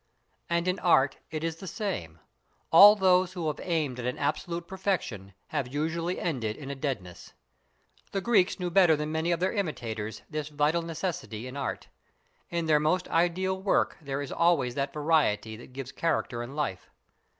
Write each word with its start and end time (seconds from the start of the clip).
And 0.49 0.67
in 0.67 0.79
art 0.79 1.19
it 1.29 1.43
is 1.43 1.57
the 1.57 1.67
same; 1.67 2.17
all 2.71 2.95
those 2.95 3.33
who 3.33 3.45
have 3.45 3.59
aimed 3.61 3.99
at 3.99 4.05
an 4.07 4.17
absolute 4.17 4.67
perfection 4.67 5.35
have 5.49 5.71
usually 5.71 6.19
ended 6.19 6.57
in 6.57 6.71
a 6.71 6.75
deadness. 6.75 7.33
The 8.11 8.19
Greeks 8.19 8.59
knew 8.59 8.71
better 8.71 8.95
than 8.95 9.11
many 9.11 9.31
of 9.31 9.39
their 9.39 9.53
imitators 9.53 10.23
this 10.27 10.49
vital 10.49 10.81
necessity 10.81 11.45
in 11.45 11.55
art. 11.55 11.87
In 12.49 12.65
their 12.65 12.79
most 12.79 13.07
ideal 13.09 13.61
work 13.61 13.95
there 14.01 14.23
is 14.23 14.31
always 14.31 14.73
that 14.73 14.91
variety 14.91 15.55
that 15.57 15.71
gives 15.71 15.91
character 15.91 16.41
and 16.41 16.55
life. 16.55 16.89